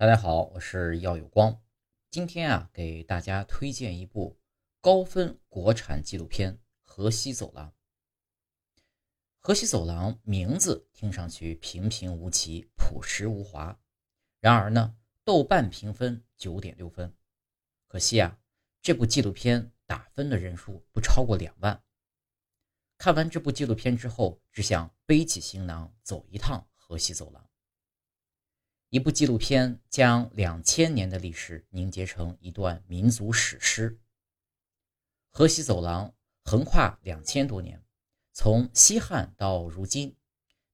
[0.00, 1.62] 大家好，我是耀有光。
[2.10, 4.40] 今天啊，给大家推荐一部
[4.80, 7.68] 高分国产纪录片《河西走廊》。
[9.40, 13.78] 《河西走廊》名字听上去平平无奇、朴实无华，
[14.40, 17.14] 然而呢，豆瓣评分九点六分。
[17.86, 18.38] 可惜啊，
[18.80, 21.84] 这部纪录片打分的人数不超过两万。
[22.96, 27.49] 看完这部纪录片之后，只想背起行囊走一趟河西走廊。
[28.90, 34.00] 一部纪录片将两千年的历史凝结成一段民族史诗。
[35.28, 36.12] 河西走廊
[36.42, 37.80] 横跨两千多年，
[38.32, 40.16] 从西汉到如今，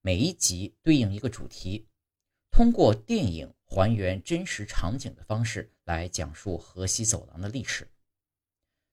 [0.00, 1.88] 每一集对应一个主题，
[2.50, 7.86] 通过电影还原真实场景的方式来讲述河西走廊的历史。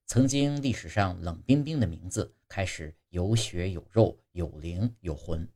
[0.05, 5.49] 曾经历史上冷冰冰的名字，开始有血有肉、有灵有魂。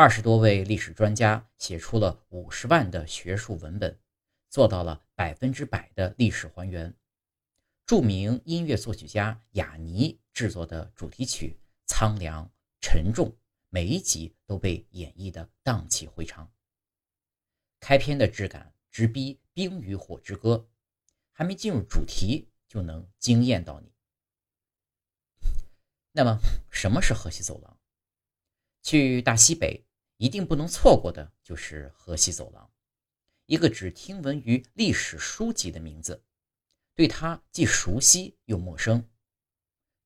[0.00, 3.98] 二十多位历史专家写出了五十万的学术文本，
[4.48, 6.94] 做到了百分之百的历史还原。
[7.84, 12.48] 著名音乐作曲家雅尼制作的主题曲苍凉
[12.80, 13.36] 沉重，
[13.70, 16.48] 每一集都被演绎的荡气回肠。
[17.80, 20.64] 开篇的质感直逼《冰与火之歌》，
[21.32, 23.92] 还没进入主题就能惊艳到你。
[26.12, 26.38] 那么，
[26.70, 27.76] 什么是河西走廊？
[28.84, 29.84] 去大西北。
[30.18, 32.70] 一定不能错过的就是河西走廊，
[33.46, 36.22] 一个只听闻于历史书籍的名字，
[36.94, 39.08] 对它既熟悉又陌生。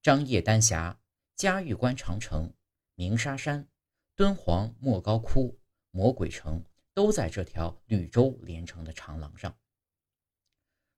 [0.02, 1.00] 张掖丹霞、
[1.34, 2.52] 嘉峪关长城、
[2.94, 3.66] 鸣沙山、
[4.14, 5.58] 敦煌莫高窟、
[5.90, 9.58] 魔鬼城，都在这条绿洲连成的长廊上。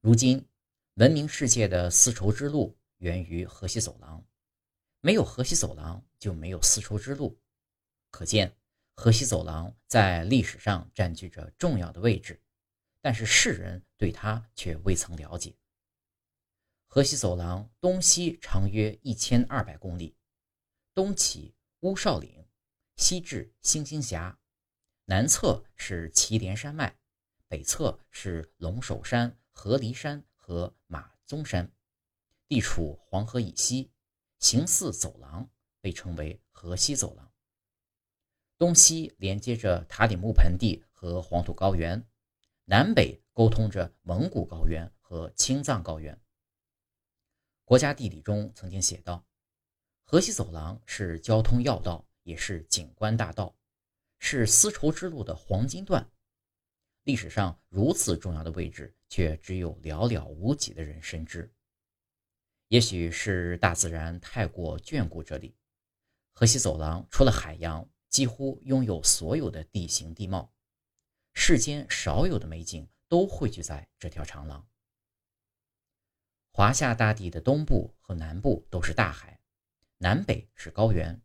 [0.00, 0.44] 如今，
[0.94, 4.26] 闻名世界的丝绸之路源于河西走廊，
[5.00, 7.38] 没有河西走廊就没有丝绸之路，
[8.10, 8.56] 可见。
[8.94, 12.40] 河西走廊在历史上占据着重要的位置，
[13.00, 15.54] 但是世人对它却未曾了解。
[16.86, 20.16] 河西走廊东西长约一千二百公里，
[20.94, 22.46] 东起乌哨岭，
[22.96, 24.38] 西至星星峡，
[25.06, 26.96] 南侧是祁连山脉，
[27.48, 31.70] 北侧是龙首山、河狸山和马鬃山，
[32.46, 33.90] 地处黄河以西，
[34.38, 35.50] 形似走廊，
[35.80, 37.33] 被称为河西走廊。
[38.56, 42.06] 东西连接着塔里木盆地和黄土高原，
[42.64, 46.18] 南北沟通着蒙古高原和青藏高原。
[47.64, 49.26] 国家地理中曾经写道
[50.04, 53.56] ：“河西走廊是交通要道，也是景观大道，
[54.18, 56.08] 是丝绸之路的黄金段。”
[57.02, 61.52] 历史上如此重要的位置，却只有寥寥无几的人深知。
[62.68, 65.56] 也许是大自然太过眷顾这里，
[66.32, 67.86] 河西走廊除了海洋。
[68.14, 70.54] 几乎拥有所有的地形地貌，
[71.32, 74.64] 世间少有的美景都汇聚在这条长廊。
[76.52, 79.40] 华夏大地的东部和南部都是大海，
[79.98, 81.20] 南北是高原，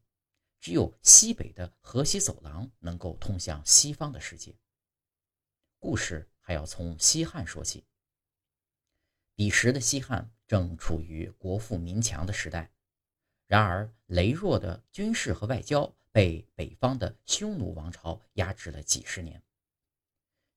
[0.60, 4.58] 只有西北的河西走廊能够通向西方的世界。
[5.78, 7.86] 故事还要从西汉说起。
[9.36, 12.72] 彼时的西汉正处于国富民强的时代，
[13.46, 15.96] 然而羸弱的军事和外交。
[16.19, 19.41] 被北方的匈奴王朝压制了几十年。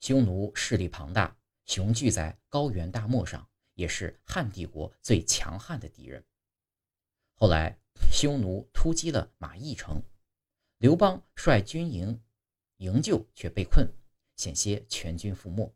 [0.01, 1.37] 匈奴势力庞大，
[1.67, 6.27] 雄踞在高原大漠上，也是汉帝国最强悍的敌人。
[7.35, 7.79] 后来，
[8.11, 10.03] 匈奴突击了马邑城，
[10.79, 12.21] 刘邦率军营
[12.79, 13.89] 营救，却被困，
[14.35, 15.73] 险些全军覆没，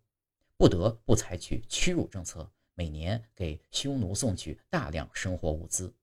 [0.57, 5.95] 不得不采取屈辱政策，每年给匈奴送去大量生活物资。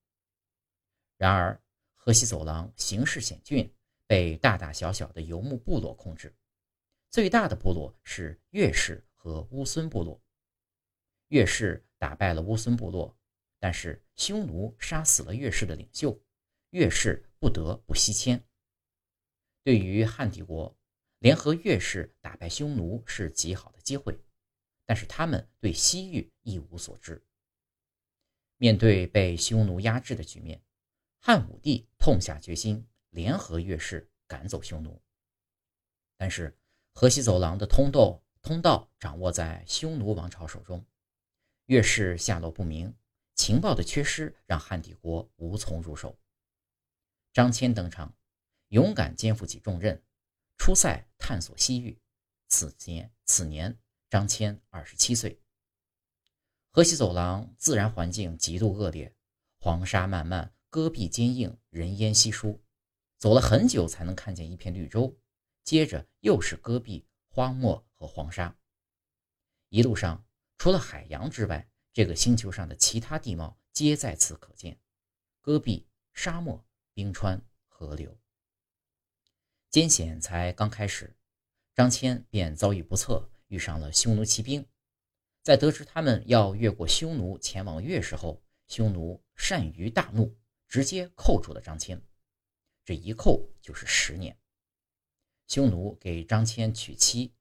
[1.17, 1.61] 然而，
[2.05, 3.73] 河西走廊形势险峻，
[4.05, 6.35] 被大大小小的游牧部落控制。
[7.09, 10.21] 最大的部落是岳氏和乌孙部落。
[11.29, 13.17] 岳氏打败了乌孙部落，
[13.57, 16.21] 但是匈奴杀死了岳氏的领袖，
[16.71, 18.43] 岳氏不得不西迁。
[19.63, 20.77] 对于汉帝国，
[21.19, 24.19] 联合岳氏打败匈奴是极好的机会，
[24.85, 27.25] 但是他们对西域一无所知。
[28.57, 30.61] 面对被匈奴压制的局面。
[31.25, 35.01] 汉武帝痛下决心，联合岳氏赶走匈奴。
[36.17, 36.59] 但是
[36.91, 40.85] 河西走廊的通道通道掌握在匈奴王朝手中，
[41.67, 42.93] 岳氏下落不明，
[43.35, 46.19] 情报的缺失让汉帝国无从入手。
[47.31, 48.13] 张骞登场，
[48.67, 50.03] 勇敢肩负起重任，
[50.57, 51.97] 出塞探索西域。
[52.49, 53.79] 此年此年，
[54.09, 55.41] 张骞二十七岁。
[56.69, 59.15] 河西走廊自然环境极度恶劣，
[59.61, 60.53] 黄沙漫漫。
[60.73, 62.59] 戈壁坚硬，人烟稀疏，
[63.19, 65.15] 走了很久才能看见一片绿洲，
[65.63, 68.57] 接着又是戈壁、荒漠和黄沙。
[69.69, 70.25] 一路上
[70.57, 74.79] 除了海洋之外，这个星球上的其他地貌皆在此可见：
[75.41, 76.65] 戈壁、沙漠、
[76.95, 78.17] 冰川、河流。
[79.69, 81.15] 艰险才刚开始，
[81.75, 84.65] 张骞便遭遇不测，遇上了匈奴骑兵。
[85.43, 90.35] 在得知他们要越过匈奴前往越氏后，匈奴善于大怒，
[90.73, 92.01] 直接扣住了张骞。
[92.83, 94.35] 这一扣就是十年。
[95.45, 97.31] 匈奴给张骞娶妻、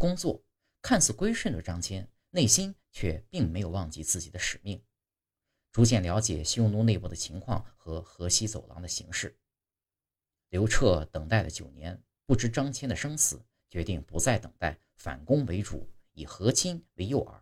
[0.00, 0.42] 工作，
[0.80, 4.82] 看似归顺的张骞，内心却并没有忘记自己的使命。
[5.70, 9.38] 逐渐了解匈奴内部的情况和河西走廊的形势。
[10.48, 13.40] 刘彻等待了九年，不知张骞的生死，
[13.70, 17.40] 决定不再等待，反攻为主，以和亲为诱饵。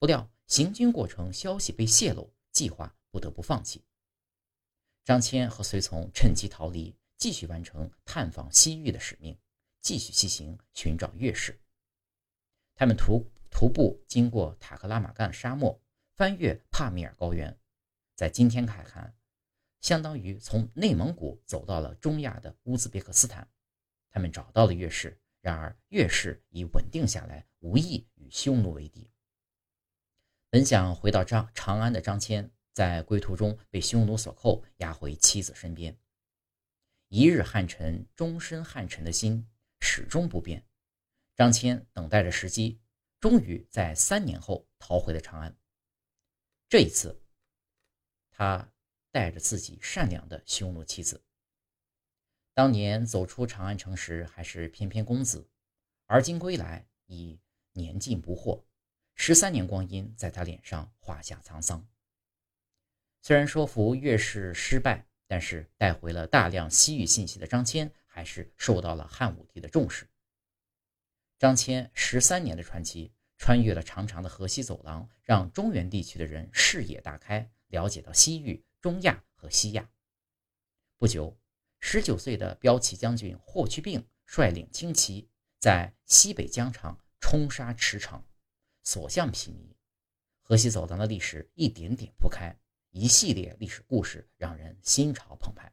[0.00, 3.84] 不料行军过程消息被泄露，计划不得不放弃。
[5.06, 9.38] 张骞和随从趁机逃离，继续完成探访西域的使命，
[9.80, 11.56] 继续西行寻找月氏。
[12.74, 15.80] 他们徒徒步经过塔克拉玛干沙漠，
[16.16, 17.56] 翻越帕米尔高原，
[18.16, 19.16] 在今天看看。
[19.80, 23.48] 相当于从内蒙古走到了中亚的乌兹别克斯坦，
[24.10, 29.08] 他们找到了月氏，然而月氏已稳定下来，无意与匈奴为敌。
[30.50, 35.98] 本想回到张长安的张骞，在归途中被匈奴所扣，押回妻子身边。
[37.08, 39.48] 一日汉臣，终身汉臣的心
[39.80, 40.62] 始终不变。
[41.34, 42.78] 张骞等待着时机，
[43.18, 45.56] 终于在三年后逃回了长安。
[46.68, 47.18] 这一次，
[48.30, 48.70] 他。
[49.12, 51.24] 带着自己善良的匈奴妻子，
[52.52, 55.48] 当年走出长安城时还是翩翩公子，
[56.04, 57.40] 而今归来已
[57.72, 58.62] 年近不惑，
[59.14, 61.88] 十三年光阴在他脸上画下沧桑。
[63.26, 70.08] 虽然说服越是失败，但是带回了大量西域信息的张骞还是受到了汉武帝的重视。
[71.36, 78.64] 张骞十三年的传奇，穿越了长长的河西走廊，让中原地区的人视野大开，了解到西域。
[78.80, 79.90] 中亚和西亚。
[80.96, 81.36] 不久，
[81.80, 85.28] 十九岁的骠骑将军霍去病率领轻骑
[85.58, 88.22] 在西北疆场冲杀驰骋，
[88.84, 89.74] 所向披靡。
[90.42, 92.56] 河西走廊的历史一点点铺开，
[92.98, 95.70] 一系列历史故事让人心潮澎湃。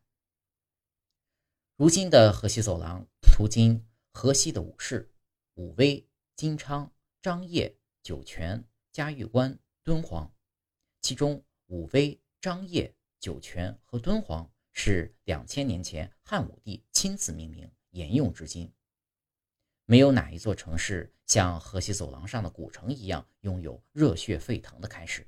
[1.78, 5.10] 如今的河西走廊途经河西的武士
[5.54, 6.06] 武威、
[6.36, 6.92] 金昌、
[7.22, 8.62] 张掖、酒泉、
[8.92, 10.36] 嘉峪关、敦煌，
[11.00, 12.94] 其中武威、张掖。
[13.22, 18.69] 酒泉和敦煌是两千年前汉武帝亲自命名，沿用至今。
[19.86, 25.26] 没有哪一座城市像河西走廊上的古城一样，拥有热血沸腾的开始。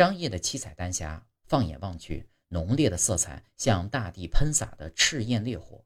[0.00, 5.84] 张掖的七彩丹霞，放眼望去，浓烈的色彩像大地喷洒的赤焰烈火，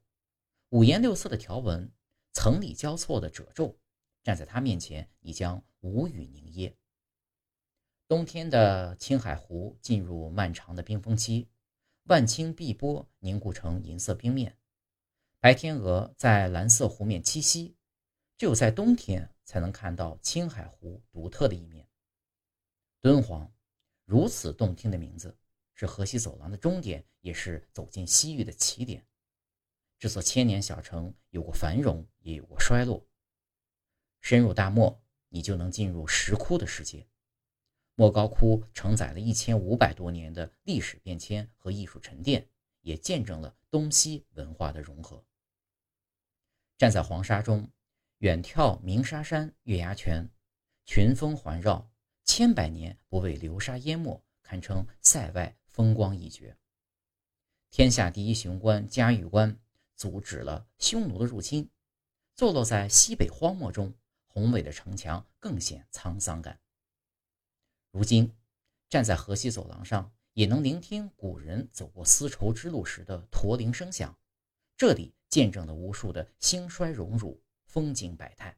[0.69, 1.91] 五颜六色的条纹，
[2.31, 3.77] 层理交错的褶皱，
[4.23, 6.77] 站在它面前，你将无语凝噎。
[8.07, 11.49] 冬天的青海湖进入漫长的冰封期，
[12.03, 14.57] 万顷碧波凝固成银色冰面，
[15.41, 17.75] 白天鹅在蓝色湖面栖息。
[18.37, 21.85] 只有在冬天才能看到青海湖独特的一面。
[23.01, 23.53] 敦煌，
[24.05, 25.35] 如此动听的名字，
[25.73, 29.05] 是河西走廊的终点，也是走进西域的起点。
[29.97, 33.05] 这座千年小城有过繁荣，也有过衰落。
[34.21, 37.07] 深入大漠，你就能进入石窟的世界。
[37.95, 42.47] 莫高窟承载了一千五百多年的历史变迁和艺术沉淀，
[42.81, 45.25] 也见证了东西文化的融合。
[46.77, 47.71] 站在黄沙中，
[48.17, 50.29] 远眺鸣沙山、月牙泉，
[50.83, 51.89] 群峰环绕，
[52.25, 56.57] 千百年不被流沙淹没，堪称塞外风光一绝。
[57.69, 59.57] 天下第一雄关嘉峪关，
[59.95, 61.69] 阻止了匈奴的入侵。
[62.33, 63.93] 坐落在西北荒漠中，
[64.27, 66.59] 宏伟的城墙更显沧桑感。
[67.91, 68.35] 如今，
[68.89, 74.17] 站在河西走廊上，也能聆听古人走过丝绸之路时的驼铃声响。
[74.75, 78.57] 这里见证了无数的兴衰荣辱、风景百态。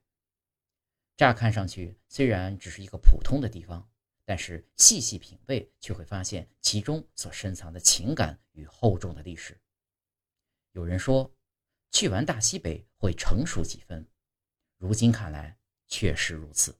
[1.18, 3.90] 乍看上去，虽然只是一个普通的地方，
[4.24, 9.60] 但是细细品味，却会发现其中所深藏的情感与厚重的历史。
[10.74, 11.36] 有人说，
[11.90, 14.08] 去完大西北会成熟几分，
[14.78, 15.58] 如今看来，
[15.88, 16.78] 确实如此。